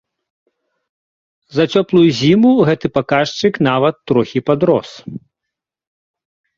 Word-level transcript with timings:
За 1.57 1.63
цёплую 1.75 2.03
зіму 2.21 2.51
гэты 2.71 2.87
паказчык 2.97 3.53
нават 3.69 3.95
трохі 4.11 4.39
падрос. 4.53 4.89